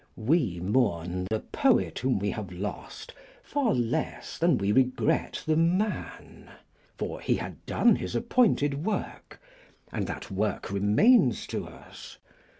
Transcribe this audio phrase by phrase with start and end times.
[0.15, 3.13] We mourn the poet whom we have lost
[3.43, 6.49] far less than we regret the man:
[6.97, 9.39] for he had done his appointed work;
[9.91, 12.17] and that work remains to us.